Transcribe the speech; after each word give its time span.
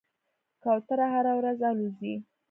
کوتره 0.63 1.05
هره 1.13 1.33
ورځ 1.39 1.59
الوځي. 1.69 2.15